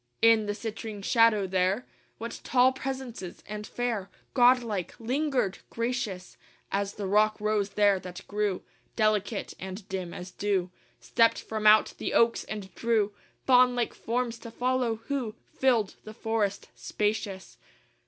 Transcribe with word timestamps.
V 0.23 0.31
In 0.31 0.47
the 0.47 0.55
citrine 0.55 1.03
shadow 1.03 1.45
there 1.45 1.85
What 2.17 2.41
tall 2.43 2.73
presences 2.73 3.43
and 3.45 3.67
fair, 3.67 4.09
Godlike, 4.33 4.95
lingered! 4.99 5.59
gracious 5.69 6.37
As 6.71 6.93
the 6.95 7.05
rock 7.05 7.39
rose 7.39 7.69
there 7.69 7.99
that 7.99 8.27
grew: 8.27 8.63
Delicate 8.95 9.53
and 9.59 9.87
dim 9.89 10.11
as 10.11 10.31
dew 10.31 10.71
Stepped 10.99 11.39
from 11.39 11.67
out 11.67 11.93
the 11.99 12.15
oaks, 12.15 12.43
and 12.45 12.73
drew 12.73 13.13
Faun 13.45 13.75
like 13.75 13.93
forms 13.93 14.39
to 14.39 14.49
follow, 14.49 14.95
who 15.05 15.35
Filled 15.45 15.93
the 16.03 16.15
forest 16.15 16.69
spacious! 16.73 17.59